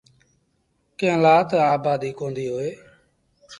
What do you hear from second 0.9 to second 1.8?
ڪݩهݩ لآ تا